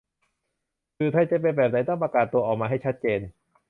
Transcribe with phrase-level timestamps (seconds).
[0.97, 3.19] สื่อไทยจะเป็นแบบไหนต้องประกาศตัวออกมาให้ชัดเจน